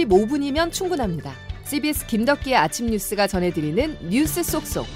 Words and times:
15분이면 0.00 0.72
충분합니다. 0.72 1.32
CBS 1.64 2.06
김덕기의 2.06 2.56
아침 2.56 2.86
뉴스가 2.86 3.26
전해드리는 3.26 4.08
뉴스 4.08 4.42
속속. 4.42 4.86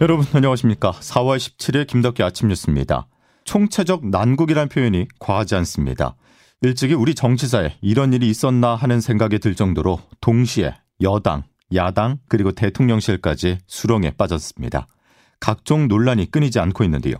여러분 0.00 0.26
안녕하십니까? 0.32 0.92
4월 0.92 1.38
17일 1.38 1.86
김덕기 1.86 2.22
아침 2.22 2.48
뉴스입니다. 2.48 3.06
총체적 3.44 4.08
난국이란 4.08 4.68
표현이 4.68 5.06
과하지 5.18 5.54
않습니다. 5.56 6.16
일찍이 6.62 6.94
우리 6.94 7.14
정치사에 7.14 7.74
이런 7.80 8.12
일이 8.12 8.28
있었나 8.28 8.74
하는 8.74 9.00
생각이 9.00 9.38
들 9.38 9.54
정도로 9.54 10.00
동시에 10.20 10.74
여당, 11.02 11.42
야당 11.74 12.18
그리고 12.28 12.52
대통령실까지 12.52 13.58
수렁에 13.66 14.12
빠졌습니다. 14.16 14.86
각종 15.40 15.88
논란이 15.88 16.30
끊이지 16.30 16.58
않고 16.58 16.84
있는데요. 16.84 17.16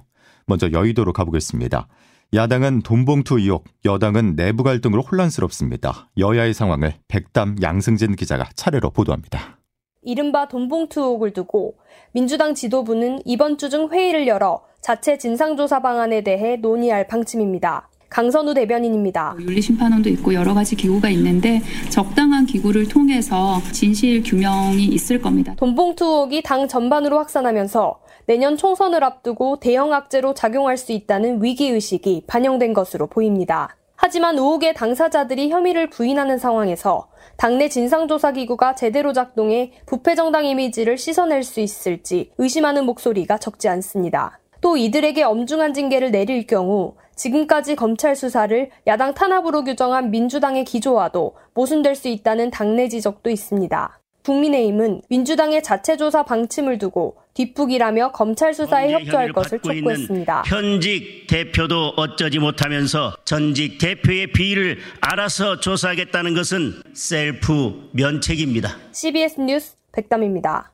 먼저 0.46 0.70
여의도로 0.72 1.12
가보겠습니다. 1.12 1.88
야당은 2.32 2.82
돈봉투 2.82 3.38
의혹, 3.38 3.64
여당은 3.84 4.34
내부 4.36 4.64
갈등으로 4.64 5.02
혼란스럽습니다. 5.02 6.08
여야의 6.18 6.52
상황을 6.54 6.94
백담 7.08 7.56
양승진 7.62 8.16
기자가 8.16 8.48
차례로 8.56 8.90
보도합니다. 8.90 9.58
이른바 10.02 10.48
돈봉투 10.48 11.00
의혹을 11.00 11.32
두고 11.32 11.76
민주당 12.12 12.54
지도부는 12.54 13.20
이번 13.24 13.56
주 13.56 13.68
중 13.70 13.90
회의를 13.90 14.26
열어 14.26 14.62
자체 14.80 15.16
진상조사 15.16 15.80
방안에 15.80 16.22
대해 16.22 16.56
논의할 16.56 17.06
방침입니다. 17.06 17.88
강선우 18.14 18.54
대변인입니다. 18.54 19.34
윤리심판원도 19.40 20.08
있고 20.10 20.34
여러 20.34 20.54
가지 20.54 20.76
기구가 20.76 21.08
있는데 21.08 21.60
적당한 21.90 22.46
기구를 22.46 22.86
통해서 22.86 23.60
진실 23.72 24.22
규명이 24.22 24.84
있을 24.84 25.20
겁니다. 25.20 25.52
돈봉투 25.56 26.04
의혹이 26.04 26.42
당 26.44 26.68
전반으로 26.68 27.18
확산하면서 27.18 27.98
내년 28.26 28.56
총선을 28.56 29.02
앞두고 29.02 29.58
대형 29.58 29.92
악재로 29.92 30.34
작용할 30.34 30.76
수 30.76 30.92
있다는 30.92 31.42
위기의식이 31.42 32.22
반영된 32.28 32.72
것으로 32.72 33.08
보입니다. 33.08 33.76
하지만 33.96 34.38
의혹의 34.38 34.74
당사자들이 34.74 35.50
혐의를 35.50 35.90
부인하는 35.90 36.38
상황에서 36.38 37.08
당내 37.36 37.68
진상조사기구가 37.68 38.76
제대로 38.76 39.12
작동해 39.12 39.72
부패정당 39.86 40.44
이미지를 40.44 40.98
씻어낼 40.98 41.42
수 41.42 41.58
있을지 41.58 42.30
의심하는 42.38 42.86
목소리가 42.86 43.38
적지 43.38 43.66
않습니다. 43.66 44.38
또 44.60 44.76
이들에게 44.76 45.24
엄중한 45.24 45.74
징계를 45.74 46.12
내릴 46.12 46.46
경우 46.46 46.94
지금까지 47.16 47.76
검찰 47.76 48.16
수사를 48.16 48.70
야당 48.86 49.14
탄압으로 49.14 49.64
규정한 49.64 50.10
민주당의 50.10 50.64
기조와도 50.64 51.36
모순될 51.54 51.94
수 51.94 52.08
있다는 52.08 52.50
당내 52.50 52.88
지적도 52.88 53.30
있습니다. 53.30 54.00
국민의힘은 54.24 55.02
민주당의 55.10 55.62
자체조사 55.62 56.24
방침을 56.24 56.78
두고 56.78 57.16
뒷북이라며 57.34 58.12
검찰 58.12 58.54
수사에 58.54 58.92
협조할 58.92 59.32
것을 59.32 59.58
촉구했습니다. 59.60 60.44
현직 60.46 61.26
대표도 61.28 61.94
어쩌지 61.96 62.38
못하면서 62.38 63.14
전직 63.24 63.78
대표의 63.78 64.32
비위를 64.32 64.78
알아서 65.00 65.60
조사하겠다는 65.60 66.34
것은 66.34 66.72
셀프 66.94 67.90
면책입니다. 67.92 68.76
CBS 68.92 69.40
뉴스 69.40 69.76
백담입니다. 69.92 70.72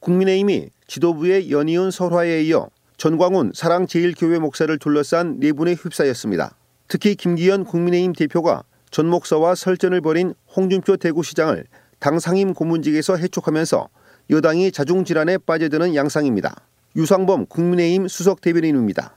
국민의힘이 0.00 0.70
지도부의 0.86 1.50
연이은 1.50 1.90
설화에 1.90 2.42
이어 2.44 2.68
전광훈 2.98 3.52
사랑제일교회 3.54 4.40
목사를 4.40 4.76
둘러싼 4.76 5.38
내분에 5.38 5.74
휩싸였습니다. 5.74 6.56
특히 6.88 7.14
김기현 7.14 7.64
국민의힘 7.64 8.12
대표가 8.12 8.64
전 8.90 9.06
목사와 9.06 9.54
설전을 9.54 10.00
벌인 10.00 10.34
홍준표 10.56 10.96
대구시장을 10.96 11.64
당 12.00 12.18
상임 12.18 12.52
고문직에서 12.52 13.16
해촉하면서 13.16 13.88
여당이 14.30 14.72
자중질환에 14.72 15.38
빠져드는 15.38 15.94
양상입니다. 15.94 16.56
유상범 16.96 17.46
국민의힘 17.46 18.08
수석 18.08 18.40
대변인입니다. 18.40 19.14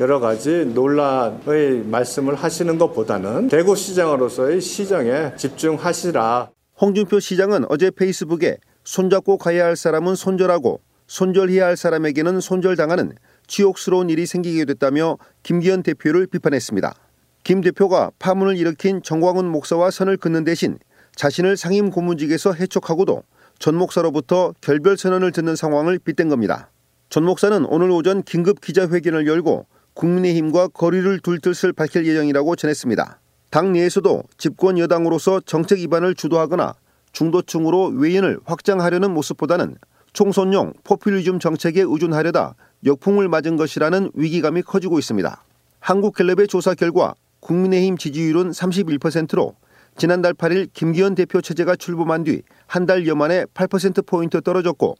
여러 0.00 0.18
가지 0.18 0.64
논란의 0.64 1.84
말씀을 1.84 2.34
하시는 2.34 2.78
것보다는 2.78 3.46
대구시장으로서의 3.46 4.60
시정에 4.60 5.36
집중하시라. 5.36 6.50
홍준표 6.80 7.20
시장은 7.20 7.66
어제 7.68 7.92
페이스북에 7.92 8.56
손잡고 8.82 9.38
가야 9.38 9.66
할 9.66 9.76
사람은 9.76 10.16
손절하고 10.16 10.80
손절해야 11.10 11.66
할 11.66 11.76
사람에게는 11.76 12.38
손절당하는 12.38 13.14
치욕스러운 13.48 14.10
일이 14.10 14.26
생기게 14.26 14.64
됐다며 14.64 15.18
김기현 15.42 15.82
대표를 15.82 16.28
비판했습니다. 16.28 16.94
김 17.42 17.62
대표가 17.62 18.12
파문을 18.20 18.56
일으킨 18.56 19.02
정광훈 19.02 19.44
목사와 19.50 19.90
선을 19.90 20.18
긋는 20.18 20.44
대신 20.44 20.78
자신을 21.16 21.56
상임 21.56 21.90
고문직에서 21.90 22.52
해촉하고도 22.52 23.24
전 23.58 23.74
목사로부터 23.74 24.54
결별 24.60 24.96
선언을 24.96 25.32
듣는 25.32 25.56
상황을 25.56 25.98
빗댄 25.98 26.28
겁니다. 26.28 26.70
전 27.08 27.24
목사는 27.24 27.64
오늘 27.64 27.90
오전 27.90 28.22
긴급 28.22 28.60
기자회견을 28.60 29.26
열고 29.26 29.66
국민의힘과 29.94 30.68
거리를 30.68 31.18
둘 31.24 31.40
뜻을 31.40 31.72
밝힐 31.72 32.06
예정이라고 32.06 32.54
전했습니다. 32.54 33.20
당 33.50 33.72
내에서도 33.72 34.22
집권 34.38 34.78
여당으로서 34.78 35.40
정책 35.40 35.80
입안을 35.80 36.14
주도하거나 36.14 36.74
중도층으로 37.10 37.86
외연을 37.96 38.38
확장하려는 38.44 39.10
모습보다는 39.10 39.74
총선용 40.12 40.72
포퓰리즘 40.84 41.38
정책에 41.38 41.82
의존하려다 41.82 42.54
역풍을 42.84 43.28
맞은 43.28 43.56
것이라는 43.56 44.10
위기감이 44.14 44.62
커지고 44.62 44.98
있습니다. 44.98 45.44
한국갤럽의 45.80 46.48
조사 46.48 46.74
결과 46.74 47.14
국민의힘 47.40 47.96
지지율은 47.96 48.50
31%로 48.50 49.54
지난달 49.96 50.34
8일 50.34 50.68
김기현 50.72 51.14
대표 51.14 51.40
체제가 51.40 51.76
출범한 51.76 52.24
뒤 52.24 52.42
한 52.70 52.86
달여 52.86 53.16
만에 53.16 53.46
8%포인트 53.46 54.40
떨어졌고 54.40 54.94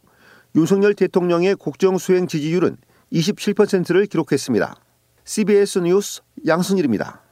윤석열 0.56 0.92
대통령의 0.94 1.54
국정 1.54 1.98
수행 1.98 2.26
지지율은 2.26 2.76
27%를 3.12 4.06
기록했습니다. 4.06 4.74
CBS 5.24 5.78
뉴스 5.78 6.20
양순일입니다. 6.44 7.22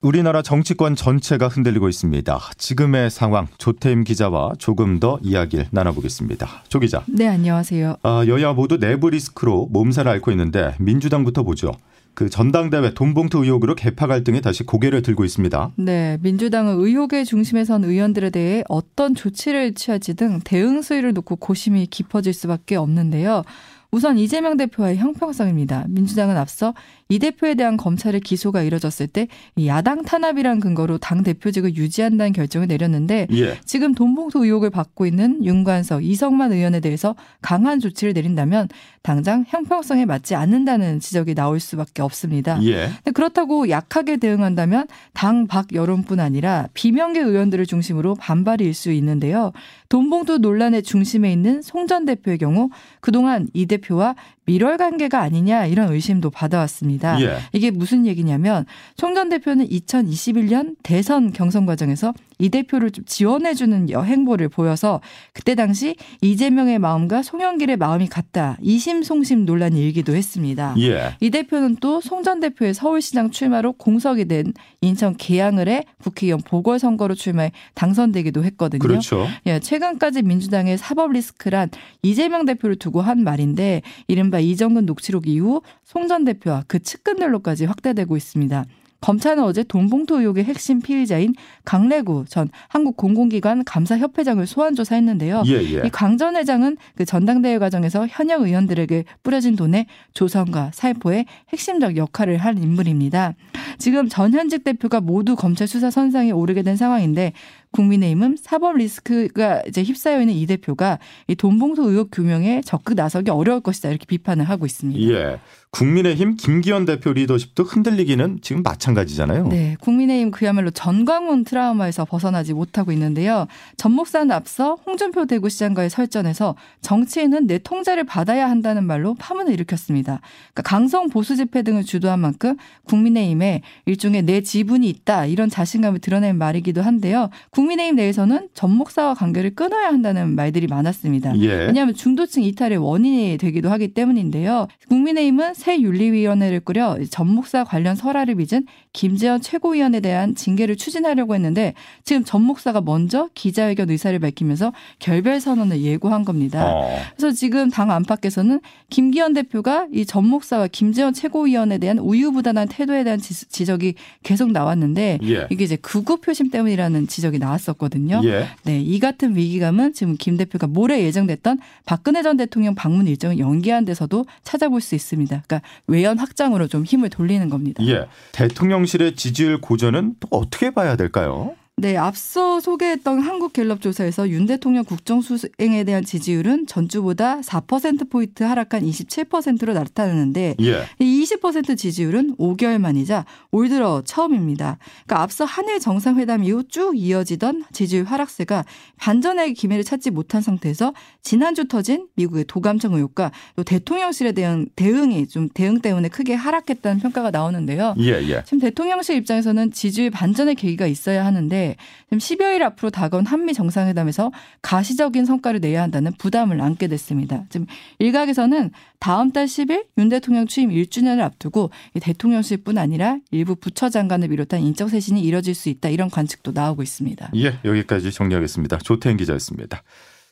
우리나라 0.00 0.42
정치권 0.42 0.94
전체가 0.94 1.48
흔들리고 1.48 1.88
있습니다. 1.88 2.38
지금의 2.56 3.10
상황 3.10 3.48
조태임 3.58 4.04
기자와 4.04 4.52
조금 4.56 5.00
더 5.00 5.18
이야기를 5.22 5.66
나눠보겠습니다. 5.72 6.46
조 6.68 6.78
기자. 6.78 7.02
네, 7.08 7.26
안녕하세요. 7.26 7.96
아, 8.04 8.24
여야 8.28 8.52
모두 8.52 8.78
내부 8.78 9.10
리스크로 9.10 9.66
몸살을 9.72 10.12
앓고 10.12 10.30
있는데 10.30 10.76
민주당부터 10.78 11.42
보죠. 11.42 11.72
그 12.14 12.30
전당대회 12.30 12.94
돈봉투 12.94 13.42
의혹으로 13.42 13.74
개파 13.74 14.06
갈등이 14.06 14.40
다시 14.40 14.62
고개를 14.62 15.02
들고 15.02 15.24
있습니다. 15.24 15.72
네, 15.76 16.18
민주당은 16.22 16.78
의혹의 16.78 17.24
중심에 17.24 17.64
선 17.64 17.82
의원들에 17.82 18.30
대해 18.30 18.62
어떤 18.68 19.16
조치를 19.16 19.74
취할지 19.74 20.14
등 20.14 20.38
대응 20.44 20.80
수위를 20.80 21.12
놓고 21.12 21.36
고심이 21.36 21.86
깊어질 21.86 22.32
수밖에 22.32 22.76
없는데요. 22.76 23.42
우선 23.90 24.18
이재명 24.18 24.56
대표와의 24.58 24.98
형평성입니다. 24.98 25.86
민주당은 25.88 26.36
앞서 26.36 26.74
이 27.10 27.18
대표에 27.18 27.54
대한 27.54 27.78
검찰의 27.78 28.20
기소가 28.20 28.62
이뤄졌을 28.62 29.06
때 29.06 29.28
야당 29.64 30.02
탄압이란 30.02 30.60
근거로 30.60 30.98
당 30.98 31.22
대표직을 31.22 31.74
유지한다는 31.74 32.34
결정을 32.34 32.68
내렸는데 32.68 33.28
예. 33.32 33.58
지금 33.64 33.94
돈봉투 33.94 34.44
의혹을 34.44 34.68
받고 34.68 35.06
있는 35.06 35.42
윤관석, 35.42 36.04
이성만 36.04 36.52
의원에 36.52 36.80
대해서 36.80 37.14
강한 37.40 37.80
조치를 37.80 38.12
내린다면 38.12 38.68
당장 39.00 39.46
형평성에 39.48 40.04
맞지 40.04 40.34
않는다는 40.34 41.00
지적이 41.00 41.34
나올 41.34 41.60
수밖에 41.60 42.02
없습니다. 42.02 42.62
예. 42.64 42.90
그렇다고 43.14 43.70
약하게 43.70 44.18
대응한다면 44.18 44.86
당 45.14 45.46
밖 45.46 45.72
여론뿐 45.72 46.20
아니라 46.20 46.68
비명계 46.74 47.20
의원들을 47.20 47.64
중심으로 47.64 48.16
반발이 48.16 48.64
일 48.66 48.74
수 48.74 48.92
있는데요. 48.92 49.52
돈봉투 49.88 50.38
논란의 50.38 50.82
중심에 50.82 51.32
있는 51.32 51.62
송 51.62 51.86
전 51.86 52.04
대표의 52.04 52.36
경우 52.36 52.68
그동안 53.00 53.48
이 53.54 53.64
대표와 53.64 54.14
밀월 54.44 54.76
관계가 54.76 55.20
아니냐 55.20 55.64
이런 55.66 55.90
의심도 55.92 56.28
받아왔습니다. 56.30 56.97
예. 57.20 57.38
이게 57.52 57.70
무슨 57.70 58.06
얘기냐면 58.06 58.66
송전 58.96 59.28
대표는 59.28 59.68
2021년 59.68 60.76
대선 60.82 61.32
경선 61.32 61.66
과정에서 61.66 62.12
이 62.38 62.48
대표를 62.50 62.90
좀 62.90 63.04
지원해주는 63.04 63.88
행보를 63.90 64.48
보여서 64.48 65.00
그때 65.32 65.54
당시 65.54 65.96
이재명의 66.20 66.78
마음과 66.78 67.22
송영길의 67.22 67.76
마음이 67.76 68.08
같다. 68.08 68.56
이심송심 68.62 69.44
논란이 69.44 69.80
일기도 69.82 70.14
했습니다. 70.14 70.74
예. 70.78 71.14
이 71.20 71.30
대표는 71.30 71.76
또 71.76 72.00
송 72.00 72.22
전 72.22 72.40
대표의 72.40 72.74
서울시장 72.74 73.30
출마로 73.30 73.72
공석이 73.74 74.26
된 74.26 74.52
인천 74.80 75.16
계양을 75.16 75.68
해 75.68 75.84
국회의원 76.02 76.40
보궐선거로 76.42 77.14
출마해 77.14 77.52
당선되기도 77.74 78.44
했거든요. 78.44 78.80
그렇죠. 78.80 79.26
예, 79.46 79.60
최근까지 79.60 80.22
민주당의 80.22 80.78
사법 80.78 81.12
리스크란 81.12 81.70
이재명 82.02 82.44
대표를 82.44 82.76
두고 82.76 83.00
한 83.00 83.22
말인데 83.22 83.82
이른바 84.08 84.38
이정근 84.40 84.86
녹취록 84.86 85.26
이후 85.28 85.62
송 85.84 86.08
전 86.08 86.24
대표와 86.24 86.64
그 86.68 86.78
측근들로까지 86.78 87.66
확대되고 87.66 88.16
있습니다. 88.16 88.64
검찰은 89.00 89.42
어제 89.44 89.62
돈봉투 89.62 90.18
의혹의 90.18 90.44
핵심 90.44 90.80
피의자인 90.80 91.34
강래구 91.64 92.24
전 92.28 92.48
한국공공기관 92.68 93.64
감사협회장을 93.64 94.44
소환 94.46 94.74
조사했는데요. 94.74 95.44
예, 95.46 95.52
예. 95.52 95.82
이강전 95.86 96.36
회장은 96.36 96.76
그 96.96 97.04
전당대회 97.04 97.58
과정에서 97.58 98.06
현역 98.08 98.42
의원들에게 98.42 99.04
뿌려진 99.22 99.54
돈의 99.54 99.86
조성과 100.14 100.72
살포에 100.74 101.26
핵심적 101.50 101.96
역할을 101.96 102.38
한 102.38 102.58
인물입니다. 102.58 103.34
지금 103.78 104.08
전 104.08 104.32
현직 104.32 104.64
대표가 104.64 105.00
모두 105.00 105.36
검찰 105.36 105.68
수사 105.68 105.90
선상에 105.90 106.32
오르게 106.32 106.62
된 106.62 106.76
상황인데 106.76 107.32
국민의힘은 107.72 108.36
사법 108.40 108.76
리스크가 108.76 109.62
이제 109.66 109.82
휩싸여 109.82 110.20
있는 110.20 110.34
이 110.34 110.46
대표가 110.46 110.98
이 111.26 111.34
돈봉투 111.34 111.82
의혹 111.90 112.10
규명에 112.10 112.62
적극 112.64 112.94
나서기 112.94 113.30
어려울 113.30 113.60
것이다 113.60 113.90
이렇게 113.90 114.06
비판을 114.06 114.48
하고 114.48 114.66
있습니다. 114.66 115.00
예. 115.12 115.38
국민의힘 115.70 116.36
김기현 116.36 116.86
대표 116.86 117.12
리더십도 117.12 117.62
흔들리기는 117.62 118.38
지금 118.40 118.62
마찬가지잖아요. 118.62 119.48
네, 119.48 119.76
국민의힘 119.80 120.30
그야말로 120.30 120.70
전광훈 120.70 121.44
트라우마에서 121.44 122.06
벗어나지 122.06 122.54
못하고 122.54 122.90
있는데요. 122.92 123.46
전 123.76 123.92
목사는 123.92 124.30
앞서 124.30 124.78
홍준표 124.86 125.26
대구시장과의 125.26 125.90
설전에서 125.90 126.56
정치인은 126.80 127.46
내 127.46 127.58
통제를 127.58 128.04
받아야 128.04 128.48
한다는 128.48 128.84
말로 128.84 129.14
파문을 129.14 129.52
일으켰습니다. 129.52 130.20
그러니까 130.54 130.62
강성 130.62 131.10
보수 131.10 131.36
집회 131.36 131.62
등을 131.62 131.84
주도한 131.84 132.18
만큼 132.18 132.56
국민의힘에 132.84 133.60
일종의 133.84 134.22
내 134.22 134.40
지분이 134.40 134.88
있다 134.88 135.26
이런 135.26 135.50
자신감을 135.50 135.98
드러낸 135.98 136.38
말이기도 136.38 136.80
한데요. 136.80 137.28
국민의힘 137.58 137.96
내에서는 137.96 138.48
전 138.54 138.70
목사와 138.70 139.14
관계를 139.14 139.56
끊어야 139.56 139.88
한다는 139.88 140.36
말들이 140.36 140.68
많았습니다. 140.68 141.36
예. 141.40 141.48
왜냐하면 141.66 141.92
중도층 141.92 142.44
이탈의 142.44 142.78
원인이 142.78 143.36
되기도 143.36 143.68
하기 143.70 143.94
때문인데요. 143.94 144.68
국민의힘은 144.88 145.54
새 145.54 145.80
윤리위원회를 145.80 146.60
꾸려 146.60 146.96
전 147.10 147.26
목사 147.28 147.64
관련 147.64 147.96
설화를 147.96 148.36
빚은 148.36 148.66
김재현 148.92 149.40
최고위원에 149.40 149.98
대한 149.98 150.36
징계를 150.36 150.76
추진하려고 150.76 151.34
했는데 151.34 151.74
지금 152.04 152.22
전 152.22 152.42
목사가 152.42 152.80
먼저 152.80 153.28
기자회견 153.34 153.90
의사를 153.90 154.16
밝히면서 154.20 154.72
결별 155.00 155.40
선언을 155.40 155.80
예고한 155.82 156.24
겁니다. 156.24 156.64
어. 156.64 156.88
그래서 157.16 157.34
지금 157.34 157.70
당 157.70 157.90
안팎에서는 157.90 158.60
김기현 158.90 159.32
대표가 159.34 159.88
이 159.92 160.04
전 160.04 160.26
목사와 160.28 160.68
김재현 160.68 161.12
최고위원에 161.12 161.78
대한 161.78 161.98
우유부단한 161.98 162.68
태도에 162.68 163.02
대한 163.02 163.18
지- 163.18 163.34
지적이 163.48 163.94
계속 164.22 164.52
나왔는데 164.52 165.18
예. 165.24 165.46
이게 165.50 165.64
이제 165.64 165.74
극우 165.76 166.18
표심 166.18 166.50
때문이라는 166.50 167.08
지적이 167.08 167.38
나 167.40 167.47
왔었거든요. 167.50 168.20
예. 168.24 168.48
네, 168.64 168.80
이 168.80 168.98
같은 168.98 169.36
위기감은 169.36 169.92
지금 169.92 170.16
김 170.16 170.36
대표가 170.36 170.66
모레 170.66 171.02
예정됐던 171.04 171.58
박근혜 171.84 172.22
전 172.22 172.36
대통령 172.36 172.74
방문 172.74 173.06
일정을 173.06 173.38
연기한 173.38 173.84
데서도 173.84 174.26
찾아볼 174.42 174.80
수 174.80 174.94
있습니다. 174.94 175.42
그러니까 175.46 175.68
외연 175.86 176.18
확장으로 176.18 176.68
좀 176.68 176.84
힘을 176.84 177.10
돌리는 177.10 177.48
겁니다. 177.48 177.84
예. 177.86 178.06
대통령실의 178.32 179.16
지지율 179.16 179.60
고전은 179.60 180.16
또 180.20 180.28
어떻게 180.30 180.70
봐야 180.70 180.96
될까요? 180.96 181.54
네, 181.80 181.96
앞서 181.96 182.58
소개했던 182.58 183.20
한국갤럽 183.20 183.80
조사에서 183.80 184.28
윤 184.30 184.46
대통령 184.46 184.84
국정수행에 184.84 185.84
대한 185.84 186.04
지지율은 186.04 186.66
전주보다 186.66 187.40
4%포인트 187.40 188.42
하락한 188.42 188.82
27%로 188.82 189.74
나타나는데 189.74 190.56
예. 190.60 190.82
이 190.98 191.22
20% 191.22 191.76
지지율은 191.76 192.36
5개월 192.36 192.78
만이자 192.78 193.24
올 193.52 193.68
들어 193.68 194.02
처음입니다. 194.04 194.78
그러니까 195.06 195.22
앞서 195.22 195.44
한일 195.44 195.78
정상회담 195.78 196.42
이후 196.42 196.64
쭉 196.64 196.98
이어지던 196.98 197.64
지지율 197.72 198.04
하락세가 198.04 198.64
반전의 198.96 199.54
기회를 199.54 199.84
찾지 199.84 200.10
못한 200.10 200.42
상태에서 200.42 200.94
지난주 201.22 201.68
터진 201.68 202.08
미국의 202.16 202.46
도감청 202.48 202.94
의혹과 202.94 203.30
또 203.54 203.62
대통령실에 203.62 204.32
대한 204.32 204.66
대응이 204.74 205.28
좀 205.28 205.48
대응 205.48 205.80
때문에 205.80 206.08
크게 206.08 206.34
하락했다는 206.34 207.00
평가가 207.00 207.30
나오는데요. 207.30 207.94
예, 208.00 208.20
예. 208.28 208.42
지금 208.44 208.58
대통령실 208.58 209.16
입장에서는 209.16 209.70
지지율 209.70 210.10
반전의 210.10 210.56
계기가 210.56 210.88
있어야 210.88 211.24
하는데 211.24 211.67
지금 212.04 212.18
10여일 212.18 212.62
앞으로 212.62 212.90
다가온 212.90 213.26
한미 213.26 213.54
정상회담에서 213.54 214.30
가시적인 214.62 215.24
성과를 215.24 215.60
내야 215.60 215.82
한다는 215.82 216.12
부담을 216.18 216.60
안게 216.60 216.88
됐습니다. 216.88 217.44
지금 217.48 217.66
일각에서는 217.98 218.70
다음 219.00 219.32
달 219.32 219.46
10일 219.46 219.86
윤 219.98 220.08
대통령 220.08 220.46
취임 220.46 220.70
1주년을 220.70 221.20
앞두고 221.20 221.70
이 221.94 222.00
대통령실뿐 222.00 222.78
아니라 222.78 223.18
일부 223.30 223.54
부처 223.54 223.88
장관을 223.88 224.28
비롯한 224.28 224.60
인적 224.60 224.90
쇄신이 224.90 225.20
이뤄질 225.22 225.54
수 225.54 225.68
있다 225.68 225.88
이런 225.88 226.10
관측도 226.10 226.52
나오고 226.52 226.82
있습니다. 226.82 227.30
예, 227.36 227.58
여기까지 227.64 228.12
정리하겠습니다. 228.12 228.78
조태인 228.78 229.16
기자였습니다. 229.16 229.82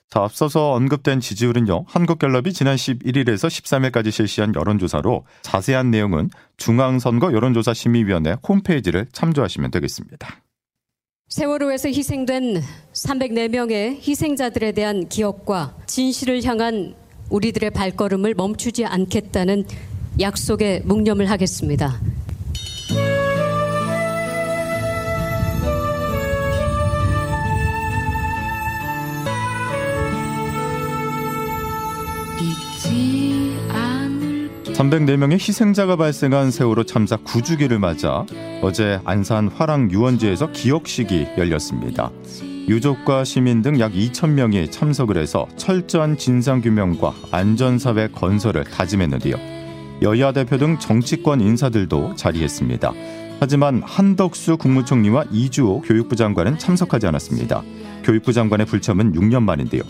자, 0.09 0.23
앞서서 0.23 0.73
언급된 0.73 1.21
지지율은요. 1.21 1.85
한국갤럽이 1.89 2.53
지난 2.53 2.77
11일에서 2.77 3.49
13일까지 3.49 4.13
실시한 4.13 4.55
여론조사로 4.55 5.27
자세한 5.43 5.91
내용은 5.91 6.31
중앙선거 6.57 7.33
여론조사 7.33 7.75
심의위원회 7.75 8.37
홈페이지를 8.49 9.07
참조하시면 9.13 9.73
되겠습니다. 9.73 10.46
세월호에서 11.29 11.89
희생된 11.89 12.63
304명의 12.93 13.99
희생자들에 14.01 14.71
대한 14.71 15.09
기억과 15.09 15.75
진실을 15.87 16.45
향한 16.45 16.95
우리들의 17.31 17.71
발걸음을 17.71 18.35
멈추지 18.35 18.85
않겠다는 18.85 19.67
약속에 20.21 20.83
묵념을 20.85 21.29
하겠습니다. 21.29 22.01
304명의 34.77 35.35
희생자가 35.35 35.97
발생한 35.97 36.51
세월호 36.51 36.85
참사 36.85 37.17
9주기를 37.17 37.79
맞아 37.79 38.27
어제 38.61 39.01
안산 39.07 39.49
화랑 39.49 39.91
유원지에서 39.91 40.53
기억식이 40.53 41.29
열렸습니다. 41.39 42.11
유족과 42.69 43.25
시민 43.25 43.63
등 43.63 43.81
약 43.81 43.93
2천 43.93 44.31
명이 44.31 44.71
참석을 44.71 45.17
해서 45.17 45.47
철저한 45.57 46.19
진상규명과 46.19 47.15
안전사회 47.31 48.09
건설을 48.09 48.65
다짐했는데요. 48.65 49.37
여야 50.03 50.33
대표 50.33 50.59
등 50.59 50.79
정치권 50.79 51.41
인사들도 51.41 52.17
자리했습니다. 52.17 52.93
하지만 53.41 53.83
한덕수 53.83 54.59
국무총리와 54.59 55.25
이주호 55.33 55.83
교육부 55.83 56.17
장관은 56.17 56.59
참석하지 56.59 57.07
않았습니다. 57.07 57.63
교육부 58.05 58.35
장관의 58.35 58.67
불참은 58.67 59.15
6년 59.15 59.43
만인데요. 59.43 59.83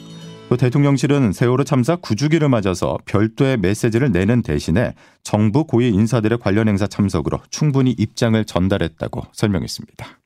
또 0.49 0.57
대통령실은 0.57 1.33
세월호 1.33 1.65
참사 1.65 1.97
9주기를 1.97 2.49
맞아서 2.49 2.99
별도의 3.05 3.57
메시지를 3.57 4.13
내는 4.13 4.43
대신에 4.43 4.95
정부 5.25 5.65
고위 5.65 5.89
인사들의 5.89 6.39
관련 6.39 6.69
행사 6.69 6.87
참석으로 6.87 7.41
충분히 7.51 7.91
입장을 7.91 8.45
전달했다고 8.45 9.23
설명했습니다. 9.33 10.21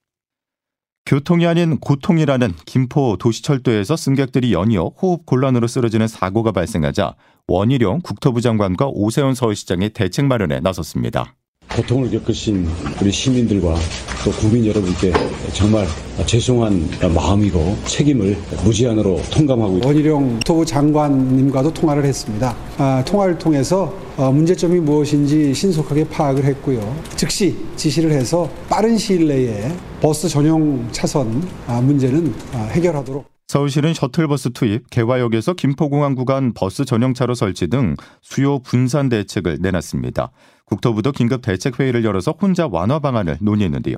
교통이 1.07 1.47
아닌 1.47 1.79
고통이라는 1.79 2.53
김포 2.67 3.17
도시철도에서 3.19 3.97
승객들이 3.97 4.53
연이어 4.53 4.93
호흡 5.01 5.25
곤란으로 5.25 5.67
쓰러지는 5.67 6.07
사고가 6.07 6.53
발생하자 6.53 7.15
원희룡 7.49 8.01
국토부 8.03 8.43
장관과 8.43 8.89
오세훈 8.93 9.35
서울시장이 9.35 9.89
대책 9.91 10.27
마련에 10.27 10.61
나섰습니다. 10.61 11.35
고통을 11.75 12.11
겪으신 12.11 12.69
우리 13.01 13.13
시민들과 13.13 13.77
또 14.25 14.31
국민 14.33 14.67
여러분께 14.67 15.13
정말 15.53 15.87
죄송한 16.27 16.89
마음이고 17.15 17.77
책임을 17.87 18.37
무제한으로 18.65 19.21
통감하고 19.31 19.79
있습니다. 19.79 19.87
원희룡 19.89 20.33
국토부 20.35 20.67
장관님과도 20.67 21.73
통화를 21.73 22.05
했습니다. 22.05 22.57
아, 22.77 23.03
통화를 23.07 23.39
통해서 23.39 23.95
어, 24.17 24.31
문제점이 24.33 24.81
무엇인지 24.81 25.55
신속하게 25.55 26.09
파악을 26.09 26.45
했고요. 26.45 26.97
즉시 27.17 27.57
지시를 27.77 28.11
해서 28.13 28.51
빠른 28.69 28.99
시일 28.99 29.29
내에 29.29 29.73
버스 30.01 30.29
전용 30.29 30.87
차선 30.91 31.49
아, 31.67 31.81
문제는 31.81 32.35
아, 32.53 32.69
해결하도록 32.73 33.25
서울시는 33.51 33.95
셔틀버스 33.95 34.53
투입, 34.53 34.89
개화역에서 34.91 35.55
김포공항 35.55 36.15
구간 36.15 36.53
버스 36.55 36.85
전용차로 36.85 37.35
설치 37.35 37.67
등 37.67 37.97
수요 38.23 38.61
분산 38.61 39.09
대책을 39.09 39.59
내놨습니다. 39.61 40.31
국토부도 40.67 41.11
긴급 41.11 41.43
대책 41.43 41.81
회의를 41.81 42.05
열어서 42.05 42.33
혼잡 42.41 42.69
완화 42.71 43.01
방안을 43.01 43.39
논의했는데요. 43.41 43.97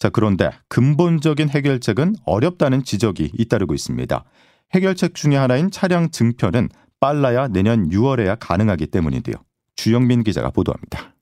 자, 0.00 0.08
그런데 0.08 0.50
근본적인 0.66 1.48
해결책은 1.48 2.16
어렵다는 2.24 2.82
지적이 2.82 3.30
잇따르고 3.38 3.72
있습니다. 3.72 4.24
해결책 4.74 5.14
중에 5.14 5.36
하나인 5.36 5.70
차량 5.70 6.10
증편은 6.10 6.68
빨라야 6.98 7.46
내년 7.46 7.90
6월에야 7.90 8.36
가능하기 8.40 8.88
때문인데요. 8.88 9.36
주영민 9.76 10.24
기자가 10.24 10.50
보도합니다. 10.50 11.14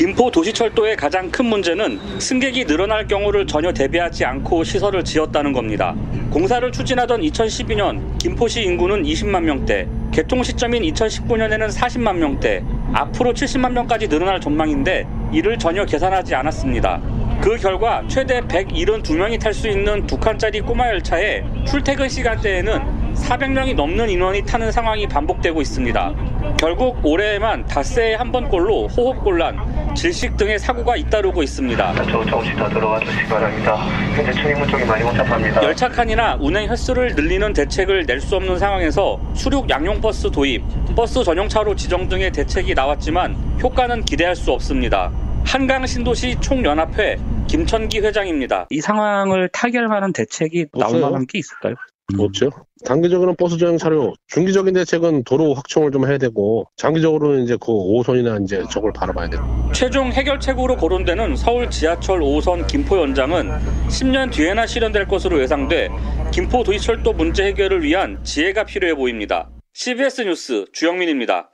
김포 0.00 0.30
도시철도의 0.30 0.96
가장 0.96 1.30
큰 1.30 1.44
문제는 1.44 2.00
승객이 2.18 2.64
늘어날 2.64 3.06
경우를 3.06 3.46
전혀 3.46 3.70
대비하지 3.70 4.24
않고 4.24 4.64
시설을 4.64 5.04
지었다는 5.04 5.52
겁니다. 5.52 5.94
공사를 6.30 6.72
추진하던 6.72 7.20
2012년 7.20 8.16
김포시 8.16 8.62
인구는 8.62 9.02
20만 9.02 9.42
명대, 9.42 9.86
개통 10.10 10.42
시점인 10.42 10.84
2019년에는 10.84 11.70
40만 11.70 12.16
명대, 12.16 12.64
앞으로 12.94 13.34
70만 13.34 13.72
명까지 13.72 14.08
늘어날 14.08 14.40
전망인데 14.40 15.06
이를 15.34 15.58
전혀 15.58 15.84
계산하지 15.84 16.34
않았습니다. 16.34 16.98
그 17.42 17.56
결과 17.56 18.02
최대 18.08 18.40
172명이 18.40 19.38
탈 19.38 19.52
수 19.52 19.68
있는 19.68 20.06
두 20.06 20.16
칸짜리 20.16 20.62
꼬마 20.62 20.88
열차에 20.88 21.44
출퇴근 21.66 22.08
시간대에는 22.08 22.89
400명이 23.20 23.74
넘는 23.74 24.08
인원이 24.10 24.42
타는 24.44 24.72
상황이 24.72 25.06
반복되고 25.06 25.60
있습니다. 25.60 26.14
결국 26.58 26.98
올해에만 27.04 27.66
닷새에 27.66 28.14
한 28.14 28.32
번꼴로 28.32 28.88
호흡곤란, 28.88 29.94
질식 29.94 30.36
등의 30.36 30.58
사고가 30.58 30.96
잇따르고 30.96 31.42
있습니다. 31.42 31.94
저 31.94 32.24
조금씩 32.24 32.56
더 32.56 32.68
들어와 32.68 32.98
주시기 33.00 33.26
바랍니다. 33.26 33.76
현재 34.16 34.32
출입문 34.32 34.68
쪽이 34.68 34.84
많이 34.84 35.02
복잡합니다. 35.04 35.62
열차 35.62 35.88
칸이나 35.88 36.36
운행 36.40 36.68
횟수를 36.68 37.14
늘리는 37.14 37.52
대책을 37.52 38.06
낼 38.06 38.20
수 38.20 38.36
없는 38.36 38.58
상황에서 38.58 39.18
수륙 39.34 39.70
양용 39.70 40.00
버스 40.00 40.30
도입, 40.30 40.62
버스 40.94 41.24
전용차로 41.24 41.74
지정 41.76 42.08
등의 42.08 42.30
대책이 42.32 42.74
나왔지만 42.74 43.36
효과는 43.62 44.04
기대할 44.04 44.36
수 44.36 44.52
없습니다. 44.52 45.10
한강 45.46 45.86
신도시 45.86 46.36
총연합회 46.40 47.16
김천기 47.48 48.00
회장입니다. 48.00 48.66
이 48.70 48.80
상황을 48.80 49.48
타결하는 49.52 50.12
대책이 50.12 50.66
나올. 50.78 51.00
만한 51.00 51.26
게 51.26 51.38
있을까요? 51.38 51.74
없죠. 52.18 52.50
단기적으로는 52.84 53.36
버스 53.36 53.58
전용 53.58 53.78
차로, 53.78 54.14
중기적인 54.28 54.74
대책은 54.74 55.24
도로 55.24 55.54
확충을 55.54 55.90
좀 55.92 56.06
해야 56.08 56.18
되고, 56.18 56.64
장기적으로는 56.76 57.44
이제 57.44 57.56
그 57.60 57.66
5호선이나 57.66 58.42
이제 58.42 58.64
저걸 58.70 58.92
바라봐야 58.92 59.28
되고. 59.28 59.44
최종 59.72 60.10
해결책으로 60.12 60.76
거론되는 60.76 61.36
서울 61.36 61.70
지하철 61.70 62.20
5호선 62.20 62.66
김포 62.66 62.98
연장은 62.98 63.50
10년 63.88 64.32
뒤에나 64.32 64.66
실현될 64.66 65.06
것으로 65.06 65.40
예상돼 65.42 65.88
김포 66.32 66.62
도시철도 66.62 67.12
문제 67.12 67.44
해결을 67.46 67.82
위한 67.82 68.22
지혜가 68.24 68.64
필요해 68.64 68.94
보입니다. 68.94 69.50
CBS 69.74 70.22
뉴스 70.22 70.64
주영민입니다. 70.72 71.50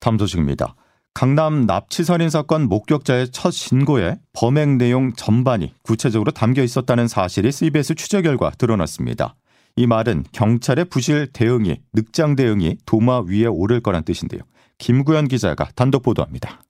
다음 0.00 0.18
소식입니다. 0.18 0.76
강남 1.14 1.66
납치 1.66 2.04
살인 2.04 2.30
사건 2.30 2.68
목격자의 2.68 3.32
첫 3.32 3.50
신고에 3.50 4.18
범행 4.34 4.78
내용 4.78 5.12
전반이 5.14 5.74
구체적으로 5.82 6.30
담겨 6.30 6.62
있었다는 6.62 7.08
사실이 7.08 7.50
CBS 7.50 7.96
취재 7.96 8.22
결과 8.22 8.50
드러났습니다. 8.50 9.34
이 9.78 9.86
말은 9.86 10.24
경찰의 10.32 10.86
부실 10.86 11.28
대응이 11.32 11.80
늑장 11.92 12.34
대응이 12.34 12.78
도마 12.84 13.20
위에 13.20 13.46
오를 13.46 13.80
거란 13.80 14.02
뜻인데요. 14.02 14.40
김구현 14.78 15.28
기자가 15.28 15.68
단독 15.76 16.02
보도합니다. 16.02 16.62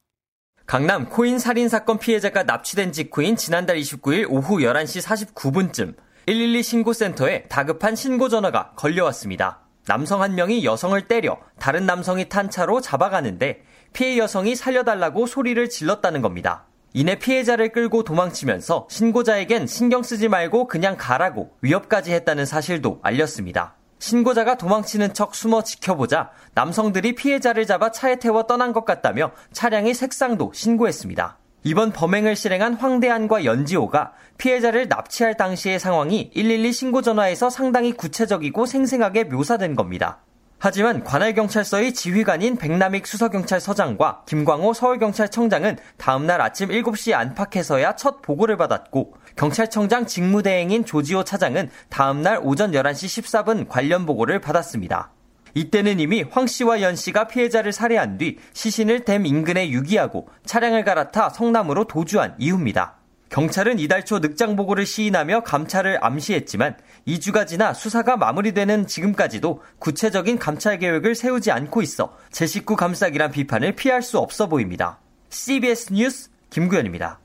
강남 0.67 1.09
코인 1.09 1.39
살인 1.39 1.71
사건 1.71 1.99
피해자가 1.99 2.43
납치된 2.43 2.93
직후인 2.93 3.37
지난달 3.37 3.79
29일 3.79 4.27
오후 4.29 4.59
11시 4.59 5.33
49분쯤 5.35 5.95
112 6.27 6.63
신고센터에 6.63 7.45
다급한 7.45 7.97
신고 7.97 8.29
전화가 8.29 8.73
걸려왔습니다. 8.77 9.61
남성 9.87 10.21
한 10.21 10.35
명이 10.35 10.67
여성을 10.67 11.01
때려 11.09 11.39
다른 11.59 11.87
남성이 11.87 12.29
탄 12.29 12.51
차로 12.51 12.83
잡아가는데 12.83 13.63
피해 13.95 14.19
여성이 14.19 14.55
살려달라고 14.55 15.25
소리를 15.25 15.67
질렀다는 15.71 16.21
겁니다. 16.21 16.68
이내 16.95 17.17
피해자를 17.17 17.71
끌고 17.71 18.03
도망치면서 18.03 18.89
신고자에겐 18.91 19.67
신경 19.67 20.03
쓰지 20.03 20.29
말고 20.29 20.67
그냥 20.69 20.97
가라고 20.99 21.51
위협까지 21.61 22.13
했다는 22.13 22.47
사실도 22.47 23.01
알렸습니다. 23.03 23.75
신고자가 23.99 24.57
도망치는 24.57 25.13
척 25.13 25.35
숨어 25.35 25.63
지켜보자 25.63 26.31
남성들이 26.55 27.15
피해자를 27.15 27.67
잡아 27.67 27.91
차에 27.91 28.17
태워 28.17 28.45
떠난 28.45 28.73
것 28.73 28.85
같다며 28.85 29.33
차량의 29.53 29.95
색상도 29.95 30.53
신고했습니다. 30.55 31.39
이번 31.65 31.93
범행을 31.93 32.37
실행한 32.37 32.75
황대한과 32.75 33.45
연지호가 33.45 34.13
피해자를 34.39 34.89
납치할 34.89 35.37
당시의 35.37 35.81
상황이 35.81 36.31
112 36.35 36.73
신고 36.73 37.03
전화에서 37.03 37.51
상당히 37.51 37.93
구체적이고 37.93 38.65
생생하게 38.65 39.25
묘사된 39.25 39.75
겁니다. 39.75 40.21
하지만 40.61 41.05
관할경찰서의 41.05 41.95
지휘관인 41.95 42.57
백남익 42.57 43.07
수서경찰서장과 43.07 44.25
김광호 44.27 44.73
서울경찰청장은 44.73 45.79
다음날 45.97 46.41
아침 46.41 46.69
7시 46.71 47.13
안팎에서야 47.13 47.95
첫 47.95 48.23
보고를 48.23 48.57
받았고 48.57 49.15
경찰청장 49.37 50.07
직무대행인 50.07 50.85
조지호 50.85 51.23
차장은 51.23 51.71
다음날 51.91 52.41
오전 52.43 52.73
11시 52.73 53.23
14분 53.23 53.69
관련 53.69 54.05
보고를 54.05 54.41
받았습니다. 54.41 55.13
이때는 55.55 56.01
이미 56.01 56.25
황 56.29 56.47
씨와 56.47 56.83
연 56.83 56.97
씨가 56.97 57.29
피해자를 57.29 57.73
살해한 57.73 58.19
뒤 58.19 58.39
시신을 58.53 59.05
댐 59.05 59.27
인근에 59.27 59.71
유기하고 59.71 60.29
차량을 60.45 60.85
갈아타 60.85 61.31
성남으로 61.31 61.85
도주한 61.85 62.35
이후입니다. 62.39 62.98
경찰은 63.31 63.79
이달 63.79 64.05
초 64.05 64.19
늑장 64.19 64.57
보고를 64.57 64.87
시인하며 64.87 65.43
감찰을 65.43 65.99
암시했지만 66.03 66.77
2주가 67.07 67.47
지나 67.47 67.75
수사가 67.75 68.17
마무리되는 68.17 68.87
지금까지도 68.87 69.63
구체적인 69.79 70.39
감찰 70.39 70.79
계획을 70.79 71.15
세우지 71.15 71.51
않고 71.51 71.83
있어 71.83 72.17
제 72.31 72.47
식구 72.47 72.77
감싸기란 72.77 73.31
비판을 73.31 73.73
피할 73.73 74.03
수 74.03 74.19
없어 74.19 74.49
보입니다. 74.49 75.01
CBS 75.31 75.93
뉴스 75.93 76.31
김구현입니다. 76.51 77.21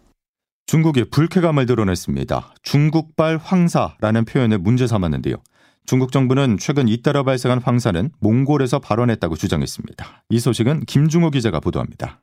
중국이 0.66 1.10
불쾌감을 1.10 1.66
드러냈습니다. 1.66 2.54
중국발 2.64 3.38
황사라는 3.38 4.26
표현을 4.26 4.58
문제 4.60 4.88
삼았는데요. 4.88 5.36
중국 5.86 6.12
정부는 6.12 6.58
최근 6.58 6.88
잇따라 6.88 7.24
발생한 7.24 7.60
황사는 7.62 8.10
몽골에서 8.20 8.80
발원했다고 8.80 9.36
주장했습니다. 9.36 10.24
이 10.30 10.40
소식은 10.40 10.86
김중호 10.86 11.30
기자가 11.30 11.60
보도합니다. 11.60 12.22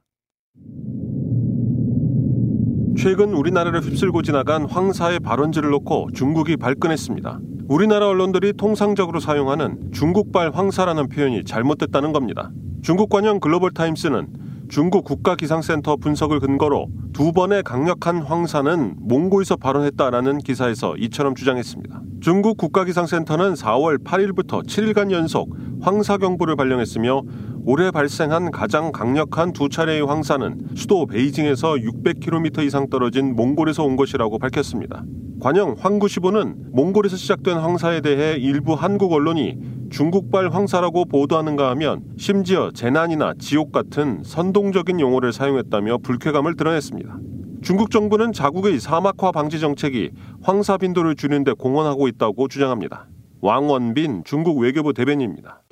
최근 2.97 3.35
우리나라를 3.35 3.81
휩쓸고 3.81 4.23
지나간 4.23 4.65
황사의 4.65 5.21
발원지를 5.21 5.71
놓고 5.71 6.09
중국이 6.13 6.57
발끈했습니다. 6.57 7.41
우리나라 7.69 8.09
언론들이 8.09 8.55
통상적으로 8.55 9.21
사용하는 9.21 9.91
중국발 9.93 10.51
황사라는 10.51 11.09
표현이 11.09 11.45
잘못됐다는 11.45 12.13
겁니다. 12.13 12.51
중국 12.83 13.09
관영 13.09 13.39
글로벌 13.39 13.71
타임스는 13.71 14.29
중국 14.69 15.05
국가기상센터 15.05 15.97
분석을 15.97 16.41
근거로 16.41 16.89
두 17.13 17.33
번의 17.33 17.63
강력한 17.63 18.23
황사는 18.23 18.97
몽고에서 19.01 19.57
발원했다라는 19.57 20.39
기사에서 20.39 20.97
이처럼 20.97 21.35
주장했습니다. 21.35 22.03
중국 22.21 22.57
국가기상센터는 22.57 23.55
4월 23.55 24.05
8일부터 24.05 24.65
7일간 24.67 25.11
연속 25.11 25.57
황사 25.81 26.19
경보를 26.19 26.57
발령했으며 26.57 27.23
올해 27.65 27.91
발생한 27.91 28.51
가장 28.51 28.91
강력한 28.91 29.53
두 29.53 29.69
차례의 29.69 30.03
황사는 30.07 30.71
수도 30.75 31.07
베이징에서 31.07 31.75
600km 31.75 32.65
이상 32.65 32.89
떨어진 32.89 33.37
몽골에서 33.37 33.85
온 33.85 33.97
것이라고 33.97 34.39
밝혔습니다. 34.39 35.05
관영 35.41 35.77
황구시보는 35.79 36.73
몽골에서 36.73 37.17
시작된 37.17 37.59
황사에 37.59 38.01
대해 38.01 38.37
일부 38.37 38.75
한국 38.75 39.13
언론이 39.13 39.59
중국발 39.91 40.51
황사라고 40.51 41.05
보도하는가 41.07 41.71
하면 41.71 42.03
심지어 42.17 42.71
재난이나 42.73 43.35
지옥 43.39 43.73
같은 43.73 44.23
선동적인 44.25 45.01
용어를 45.01 45.33
사용했다며 45.33 45.99
불쾌감을 45.99 46.57
드러냈습니다. 46.57 47.19
중국 47.63 47.91
정부는 47.91 48.33
자국의 48.33 48.81
사막화 48.81 49.33
방지 49.33 49.61
정책이 49.61 50.13
황사 50.43 50.79
빈도를 50.79 51.15
줄이는 51.15 51.45
데 51.45 51.53
공헌하고 51.53 52.09
있다고 52.09 52.49
주장합니다. 52.49 53.07
왕원빈 53.43 54.25
중국 54.25 54.59
외교부 54.59 54.93
대변인입니다. 54.93 55.63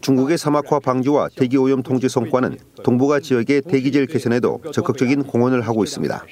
중국의 0.00 0.38
사막화 0.38 0.80
방지와 0.80 1.28
대기 1.36 1.56
오염 1.56 1.82
통제 1.82 2.08
성과는 2.08 2.58
동북아 2.82 3.20
지역의 3.20 3.62
대기질 3.62 4.06
개선에도 4.06 4.60
적극적인 4.72 5.22
공헌을 5.24 5.60
하고 5.62 5.84
있습니다. 5.84 6.24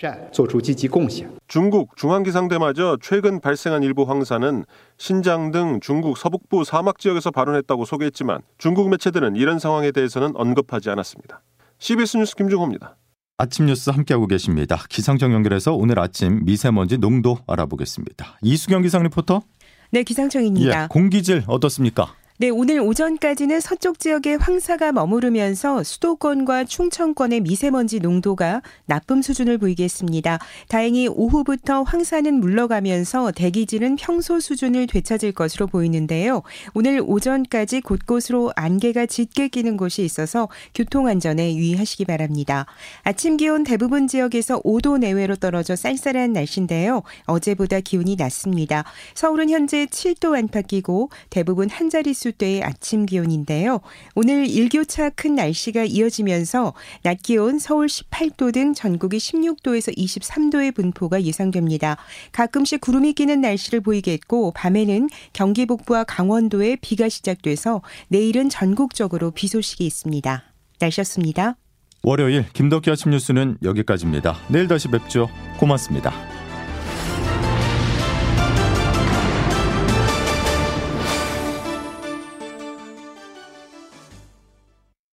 중국 1.47 1.97
중앙기상대마저 1.97 2.99
최근 3.01 3.41
발생한 3.41 3.83
일부 3.83 4.03
황사는 4.03 4.65
신장 4.97 5.53
등 5.53 5.79
중국 5.81 6.19
서북부 6.19 6.65
사막 6.65 6.99
지역에서 6.99 7.31
발원했다고 7.31 7.85
소개했지만 7.85 8.41
중국 8.59 8.89
매체들은 8.91 9.37
이런 9.37 9.59
상황에 9.59 9.93
대해서는 9.93 10.33
언급하지 10.35 10.91
않았습니다. 10.91 11.43
CBS 11.79 12.17
뉴스 12.17 12.35
김중호입니다. 12.35 12.97
아침 13.41 13.67
뉴스 13.67 13.91
함께하고 13.91 14.27
계십니다. 14.27 14.83
기상청 14.89 15.33
연결해서 15.33 15.73
오늘 15.73 16.01
아침 16.01 16.45
미세먼지 16.45 16.99
농도 16.99 17.39
알아보겠습니다. 17.47 18.39
이수경 18.43 18.83
기상 18.83 19.05
리포터. 19.05 19.43
네, 19.91 20.03
기상청입니다. 20.03 20.83
예, 20.83 20.87
공기질 20.89 21.45
어떻습니까? 21.47 22.15
네, 22.41 22.51
오늘 22.51 22.79
오전까지는 22.79 23.59
서쪽 23.59 23.99
지역에 23.99 24.35
황사가 24.35 24.93
머무르면서 24.93 25.83
수도권과 25.83 26.67
충청권의 26.67 27.41
미세먼지 27.41 27.99
농도가 27.99 28.63
나쁨 28.87 29.23
수준을 29.23 29.59
보이겠습니다. 29.59 30.39
다행히 30.69 31.09
오후부터 31.09 31.83
황사는 31.83 32.33
물러가면서 32.39 33.33
대기질은 33.33 33.97
평소 33.97 34.39
수준을 34.39 34.87
되찾을 34.87 35.33
것으로 35.33 35.67
보이는데요. 35.67 36.45
오늘 36.75 37.03
오전까지 37.05 37.81
곳곳으로 37.81 38.53
안개가 38.55 39.07
짙게 39.07 39.49
끼는 39.49 39.77
곳이 39.77 40.05
있어서 40.05 40.49
교통 40.77 41.09
안전에 41.09 41.57
유의하시기 41.57 42.05
바랍니다. 42.05 42.67
아침 43.03 43.37
기온 43.37 43.65
대부분 43.65 44.07
지역에서 44.07 44.63
5도 44.63 44.99
내외로 44.99 45.35
떨어져 45.35 45.75
쌀쌀한 45.75 46.35
날씨인데요. 46.35 47.03
어제보다 47.25 47.81
기온이 47.81 48.15
낮습니다. 48.15 48.85
서울은 49.15 49.51
현재 49.51 49.87
7도 49.87 50.39
안팎이고 50.39 51.11
대부분 51.31 51.69
한 51.69 51.91
자릿수 51.91 52.28
수도의 52.29 52.63
아침 52.63 53.07
기온인데요. 53.07 53.81
오늘 54.15 54.47
일교차 54.49 55.11
큰 55.11 55.35
날씨가 55.35 55.85
이어지면서 55.85 56.75
낮 57.03 57.23
기온 57.23 57.59
서울 57.59 57.87
18도 57.87 58.53
등 58.53 58.75
전국이 58.75 59.19
16도에서 59.19 59.97
23도의 59.97 60.75
분포가 60.75 61.23
예상됩니다. 61.23 61.97
가끔씩 62.33 62.81
구름이 62.81 63.15
끼는 63.15 63.41
날씨를 63.41 63.81
보이겠고 63.81 64.53
밤에는 64.53 65.09
경기 65.33 65.67
북부와 65.67 66.05
강원도에 66.05 66.77
비가 66.81 67.09
시작돼서 67.09 67.83
내일은 68.09 68.49
전국적으로 68.49 69.31
비 69.31 69.49
소식이 69.49 69.85
있습니다. 69.87 70.43
날씨였습니다. 70.79 71.57
월요일 72.03 72.47
김덕기 72.53 72.91
아침 72.91 73.11
뉴스는 73.11 73.59
여기까지입니다. 73.63 74.37
내일 74.49 74.69
다시 74.69 74.89
뵙죠. 74.89 75.29
고맙습니다. 75.59 76.28